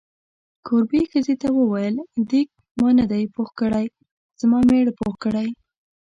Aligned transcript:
کوربې 0.65 1.01
ښځې 1.11 1.33
ورته 1.35 1.49
وویل: 1.53 1.95
دیګ 2.29 2.47
ما 2.79 2.89
نه 2.99 3.05
دی 3.11 3.23
پوخ 3.35 3.49
کړی، 3.59 3.85
زما 4.39 4.59
میړه 4.69 4.93
پوخ 4.99 5.13
کړی. 5.23 5.47